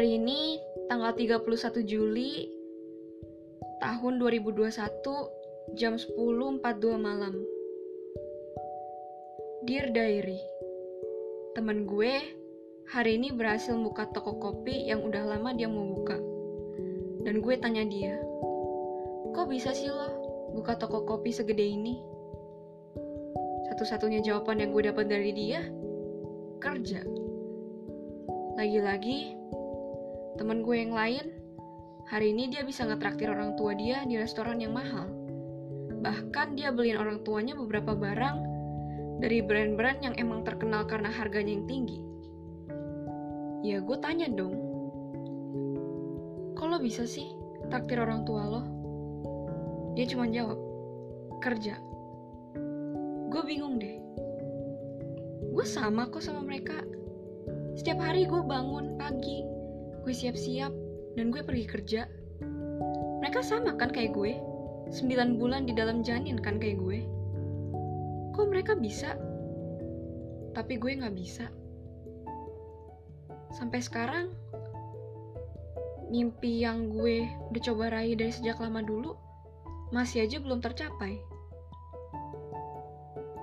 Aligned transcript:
Hari 0.00 0.16
ini 0.16 0.56
tanggal 0.88 1.12
31 1.12 1.84
Juli 1.84 2.48
tahun 3.84 4.16
2021 4.16 4.72
jam 5.76 6.00
10.42 6.00 6.56
malam. 6.96 7.36
Dear 9.68 9.92
Diary, 9.92 10.40
temen 11.52 11.84
gue 11.84 12.16
hari 12.88 13.20
ini 13.20 13.28
berhasil 13.28 13.76
buka 13.76 14.08
toko 14.16 14.40
kopi 14.40 14.88
yang 14.88 15.04
udah 15.04 15.36
lama 15.36 15.52
dia 15.52 15.68
mau 15.68 15.84
buka. 15.84 16.16
Dan 17.28 17.44
gue 17.44 17.60
tanya 17.60 17.84
dia, 17.84 18.16
kok 19.36 19.52
bisa 19.52 19.76
sih 19.76 19.92
lo 19.92 20.08
buka 20.56 20.80
toko 20.80 21.04
kopi 21.04 21.28
segede 21.28 21.76
ini? 21.76 22.00
Satu-satunya 23.68 24.24
jawaban 24.24 24.64
yang 24.64 24.72
gue 24.72 24.80
dapat 24.80 25.12
dari 25.12 25.36
dia, 25.36 25.60
kerja. 26.56 27.04
Lagi-lagi, 28.56 29.39
temen 30.40 30.64
gue 30.64 30.72
yang 30.72 30.96
lain, 30.96 31.28
hari 32.08 32.32
ini 32.32 32.48
dia 32.48 32.64
bisa 32.64 32.88
ngetraktir 32.88 33.28
orang 33.28 33.60
tua 33.60 33.76
dia 33.76 34.08
di 34.08 34.16
restoran 34.16 34.56
yang 34.56 34.72
mahal. 34.72 35.04
Bahkan 36.00 36.56
dia 36.56 36.72
beliin 36.72 36.96
orang 36.96 37.20
tuanya 37.28 37.52
beberapa 37.52 37.92
barang 37.92 38.40
dari 39.20 39.44
brand-brand 39.44 40.00
yang 40.00 40.16
emang 40.16 40.40
terkenal 40.40 40.88
karena 40.88 41.12
harganya 41.12 41.60
yang 41.60 41.68
tinggi. 41.68 42.00
Ya 43.60 43.84
gue 43.84 44.00
tanya 44.00 44.32
dong, 44.32 44.56
kok 46.56 46.72
lo 46.72 46.80
bisa 46.80 47.04
sih 47.04 47.36
traktir 47.68 48.00
orang 48.00 48.24
tua 48.24 48.40
lo? 48.48 48.62
Dia 49.92 50.08
cuma 50.08 50.24
jawab, 50.24 50.56
kerja. 51.44 51.76
Gue 53.28 53.42
bingung 53.44 53.76
deh. 53.76 54.00
Gue 55.52 55.68
sama 55.68 56.08
kok 56.08 56.24
sama 56.24 56.40
mereka. 56.40 56.80
Setiap 57.76 58.00
hari 58.00 58.24
gue 58.24 58.40
bangun 58.40 58.96
pagi, 58.96 59.59
gue 60.02 60.14
siap-siap, 60.14 60.72
dan 61.18 61.28
gue 61.28 61.42
pergi 61.44 61.66
kerja. 61.68 62.02
Mereka 63.20 63.44
sama 63.44 63.76
kan 63.76 63.92
kayak 63.92 64.16
gue? 64.16 64.32
9 64.90 65.38
bulan 65.38 65.68
di 65.68 65.76
dalam 65.76 66.02
janin 66.02 66.40
kan 66.40 66.58
kayak 66.58 66.80
gue? 66.80 67.04
Kok 68.34 68.46
mereka 68.48 68.74
bisa? 68.74 69.14
Tapi 70.56 70.80
gue 70.80 70.98
gak 70.98 71.14
bisa. 71.14 71.46
Sampai 73.54 73.82
sekarang, 73.82 74.34
mimpi 76.10 76.62
yang 76.66 76.90
gue 76.90 77.26
udah 77.54 77.62
coba 77.62 77.84
raih 77.94 78.18
dari 78.18 78.34
sejak 78.34 78.58
lama 78.58 78.82
dulu, 78.82 79.14
masih 79.94 80.26
aja 80.26 80.42
belum 80.42 80.58
tercapai. 80.58 81.22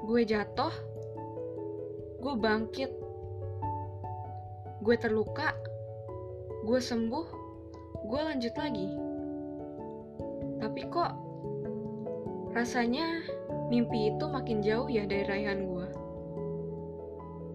Gue 0.08 0.24
jatuh, 0.24 0.72
gue 2.24 2.34
bangkit, 2.40 2.92
gue 4.84 4.96
terluka, 5.00 5.52
gue 6.68 6.84
sembuh, 6.84 7.28
gue 8.12 8.22
lanjut 8.28 8.52
lagi. 8.60 8.92
Tapi 10.60 10.82
kok 10.92 11.16
rasanya 12.52 13.24
mimpi 13.72 14.12
itu 14.12 14.28
makin 14.28 14.60
jauh 14.60 14.92
ya 14.92 15.08
dari 15.08 15.24
raihan 15.24 15.64
gue. 15.64 15.88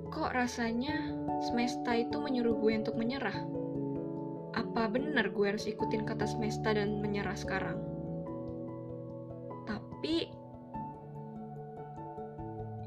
Kok 0.08 0.32
rasanya 0.32 1.12
semesta 1.44 1.92
itu 1.92 2.16
menyuruh 2.16 2.56
gue 2.56 2.72
untuk 2.72 2.96
menyerah? 2.96 3.36
Apa 4.56 4.88
benar 4.88 5.28
gue 5.28 5.44
harus 5.44 5.68
ikutin 5.68 6.08
kata 6.08 6.24
semesta 6.24 6.72
dan 6.72 7.04
menyerah 7.04 7.36
sekarang? 7.36 7.84
Tapi 9.68 10.32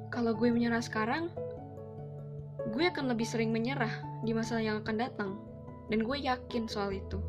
kalau 0.10 0.34
gue 0.34 0.50
menyerah 0.50 0.82
sekarang, 0.82 1.30
gue 2.74 2.86
akan 2.90 3.14
lebih 3.14 3.30
sering 3.30 3.54
menyerah 3.54 3.94
di 4.26 4.34
masa 4.34 4.58
yang 4.58 4.82
akan 4.82 4.98
datang. 4.98 5.38
Dan 5.90 6.02
gue 6.02 6.18
yakin 6.18 6.66
soal 6.66 6.98
itu. 6.98 7.22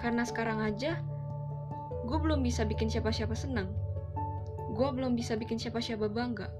Karena 0.00 0.24
sekarang 0.24 0.60
aja, 0.64 1.00
gue 2.06 2.18
belum 2.18 2.40
bisa 2.40 2.62
bikin 2.64 2.88
siapa-siapa 2.88 3.34
senang. 3.34 3.68
Gue 4.76 4.88
belum 4.92 5.16
bisa 5.16 5.34
bikin 5.34 5.56
siapa-siapa 5.56 6.08
bangga. 6.12 6.52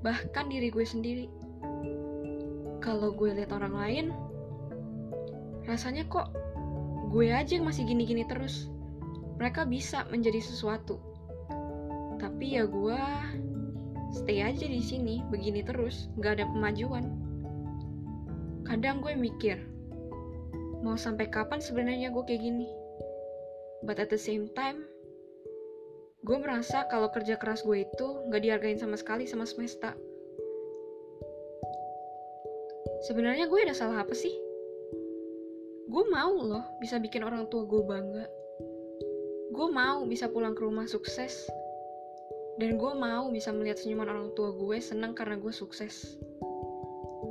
Bahkan 0.00 0.48
diri 0.50 0.68
gue 0.72 0.84
sendiri. 0.84 1.26
Kalau 2.80 3.12
gue 3.12 3.36
lihat 3.36 3.52
orang 3.52 3.74
lain, 3.76 4.06
rasanya 5.68 6.08
kok 6.08 6.32
gue 7.12 7.28
aja 7.32 7.56
yang 7.60 7.68
masih 7.68 7.84
gini-gini 7.84 8.24
terus. 8.24 8.72
Mereka 9.38 9.68
bisa 9.68 10.08
menjadi 10.10 10.40
sesuatu. 10.40 10.98
Tapi 12.18 12.58
ya 12.58 12.66
gue 12.66 12.98
stay 14.10 14.40
aja 14.40 14.64
di 14.64 14.80
sini, 14.80 15.22
begini 15.28 15.62
terus, 15.62 16.08
gak 16.18 16.40
ada 16.40 16.48
kemajuan. 16.48 17.12
Kadang 18.64 19.04
gue 19.04 19.14
mikir, 19.14 19.60
mau 20.82 20.94
sampai 20.94 21.26
kapan 21.30 21.58
sebenarnya 21.58 22.14
gue 22.14 22.24
kayak 22.26 22.42
gini? 22.42 22.68
But 23.82 24.02
at 24.02 24.10
the 24.10 24.18
same 24.18 24.50
time, 24.54 24.82
gue 26.26 26.36
merasa 26.38 26.86
kalau 26.90 27.10
kerja 27.14 27.38
keras 27.38 27.62
gue 27.62 27.86
itu 27.86 28.06
gak 28.30 28.42
dihargain 28.42 28.78
sama 28.78 28.98
sekali 28.98 29.26
sama 29.26 29.46
semesta. 29.46 29.94
Sebenarnya 33.06 33.46
gue 33.46 33.60
ada 33.62 33.74
salah 33.74 34.02
apa 34.02 34.14
sih? 34.14 34.34
Gue 35.88 36.04
mau 36.10 36.34
loh 36.34 36.66
bisa 36.82 36.98
bikin 36.98 37.22
orang 37.22 37.46
tua 37.46 37.62
gue 37.64 37.82
bangga. 37.86 38.26
Gue 39.54 39.68
mau 39.70 40.04
bisa 40.04 40.26
pulang 40.28 40.52
ke 40.58 40.66
rumah 40.66 40.90
sukses. 40.90 41.46
Dan 42.58 42.74
gue 42.74 42.92
mau 42.98 43.30
bisa 43.30 43.54
melihat 43.54 43.78
senyuman 43.78 44.10
orang 44.10 44.28
tua 44.34 44.50
gue 44.50 44.82
senang 44.82 45.14
karena 45.14 45.38
gue 45.38 45.54
sukses. 45.54 46.18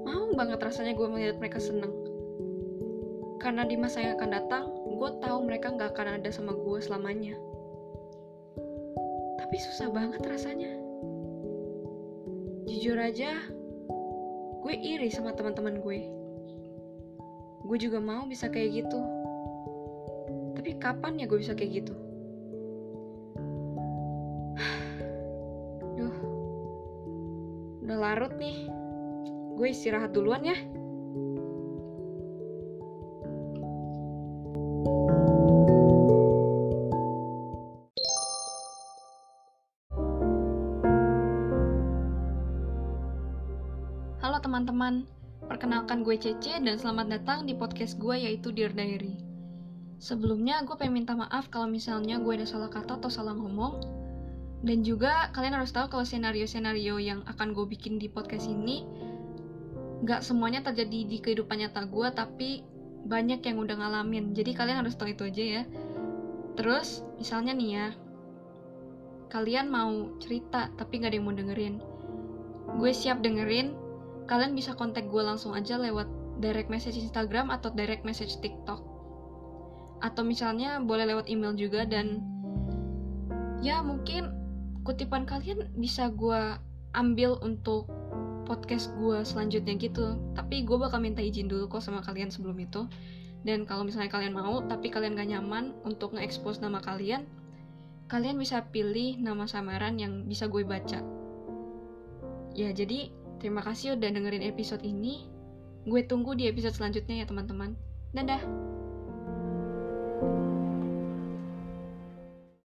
Mau 0.08 0.32
banget 0.40 0.64
rasanya 0.64 0.96
gue 0.96 1.08
melihat 1.12 1.36
mereka 1.36 1.60
senang. 1.60 2.17
Karena 3.38 3.70
di 3.70 3.78
masa 3.78 4.02
yang 4.02 4.18
akan 4.18 4.32
datang, 4.34 4.66
gue 4.98 5.10
tahu 5.22 5.46
mereka 5.46 5.70
gak 5.78 5.94
akan 5.94 6.18
ada 6.18 6.30
sama 6.34 6.58
gue 6.58 6.80
selamanya. 6.82 7.38
Tapi 9.38 9.56
susah 9.62 9.94
banget 9.94 10.26
rasanya. 10.26 10.74
Jujur 12.66 12.98
aja, 12.98 13.38
gue 14.66 14.74
iri 14.74 15.14
sama 15.14 15.38
teman-teman 15.38 15.78
gue. 15.86 16.00
Gue 17.62 17.78
juga 17.78 18.02
mau 18.02 18.26
bisa 18.26 18.50
kayak 18.50 18.84
gitu. 18.84 19.00
Tapi 20.58 20.82
kapan 20.82 21.22
ya 21.22 21.30
gue 21.30 21.38
bisa 21.38 21.54
kayak 21.54 21.86
gitu? 21.86 21.94
Duh, 26.02 26.18
udah 27.86 27.98
larut 28.02 28.34
nih. 28.42 28.66
Gue 29.54 29.70
istirahat 29.70 30.18
duluan 30.18 30.42
ya. 30.42 30.58
Teman-teman, 44.48 45.04
perkenalkan 45.52 46.08
gue 46.08 46.16
Cece 46.16 46.64
dan 46.64 46.80
selamat 46.80 47.20
datang 47.20 47.44
di 47.44 47.52
podcast 47.52 48.00
gue 48.00 48.16
yaitu 48.16 48.56
Dear 48.56 48.72
Diary. 48.72 49.20
Sebelumnya 50.00 50.64
gue 50.64 50.72
pengen 50.80 51.04
minta 51.04 51.20
maaf 51.20 51.52
kalau 51.52 51.68
misalnya 51.68 52.16
gue 52.16 52.32
ada 52.32 52.48
salah 52.48 52.72
kata 52.72 52.96
atau 52.96 53.12
salah 53.12 53.36
ngomong. 53.36 53.84
Dan 54.64 54.88
juga 54.88 55.36
kalian 55.36 55.60
harus 55.60 55.76
tahu 55.76 55.92
kalau 55.92 56.08
senario-senario 56.08 56.96
yang 56.96 57.28
akan 57.28 57.52
gue 57.52 57.68
bikin 57.68 58.00
di 58.00 58.08
podcast 58.08 58.48
ini 58.48 58.88
Gak 60.08 60.24
semuanya 60.24 60.64
terjadi 60.64 61.04
di 61.04 61.20
kehidupan 61.20 61.68
nyata 61.68 61.84
gue 61.84 62.08
tapi 62.16 62.64
banyak 63.04 63.44
yang 63.44 63.60
udah 63.60 63.84
ngalamin. 63.84 64.32
Jadi 64.32 64.56
kalian 64.56 64.80
harus 64.80 64.96
tahu 64.96 65.12
itu 65.12 65.28
aja 65.28 65.44
ya. 65.44 65.64
Terus 66.56 67.04
misalnya 67.20 67.52
nih 67.52 67.70
ya, 67.76 67.88
kalian 69.28 69.68
mau 69.68 70.16
cerita 70.24 70.72
tapi 70.80 71.04
gak 71.04 71.12
ada 71.12 71.16
yang 71.20 71.28
mau 71.28 71.36
dengerin. 71.36 71.84
Gue 72.80 72.96
siap 72.96 73.20
dengerin, 73.20 73.87
kalian 74.28 74.54
bisa 74.54 74.76
kontak 74.76 75.08
gue 75.08 75.24
langsung 75.24 75.56
aja 75.56 75.80
lewat 75.80 76.06
direct 76.38 76.70
message 76.70 77.00
Instagram 77.00 77.50
atau 77.50 77.74
direct 77.74 78.04
message 78.04 78.38
TikTok. 78.44 78.84
Atau 80.04 80.22
misalnya 80.28 80.78
boleh 80.84 81.10
lewat 81.10 81.26
email 81.32 81.58
juga 81.58 81.88
dan 81.88 82.22
ya 83.64 83.82
mungkin 83.82 84.30
kutipan 84.86 85.26
kalian 85.26 85.74
bisa 85.74 86.14
gue 86.14 86.60
ambil 86.94 87.42
untuk 87.42 87.90
podcast 88.48 88.94
gue 88.96 89.24
selanjutnya 89.28 89.76
gitu. 89.76 90.16
Tapi 90.38 90.64
gue 90.64 90.78
bakal 90.80 91.04
minta 91.04 91.20
izin 91.20 91.52
dulu 91.52 91.68
kok 91.68 91.84
sama 91.84 92.00
kalian 92.00 92.32
sebelum 92.32 92.56
itu. 92.62 92.88
Dan 93.44 93.64
kalau 93.64 93.84
misalnya 93.88 94.12
kalian 94.12 94.34
mau, 94.36 94.64
tapi 94.66 94.92
kalian 94.92 95.16
gak 95.16 95.30
nyaman 95.30 95.76
untuk 95.88 96.16
nge-expose 96.16 96.60
nama 96.60 96.84
kalian, 96.84 97.24
kalian 98.12 98.36
bisa 98.40 98.64
pilih 98.72 99.20
nama 99.20 99.46
samaran 99.46 100.00
yang 100.00 100.26
bisa 100.26 100.48
gue 100.48 100.64
baca. 100.68 101.00
Ya, 102.58 102.74
jadi 102.74 103.14
terima 103.38 103.62
kasih 103.64 103.96
udah 103.98 104.10
dengerin 104.12 104.46
episode 104.46 104.84
ini. 104.84 105.26
Gue 105.88 106.04
tunggu 106.04 106.36
di 106.36 106.52
episode 106.52 106.76
selanjutnya 106.76 107.24
ya 107.24 107.26
teman-teman. 107.26 107.78
Dadah! 108.12 108.42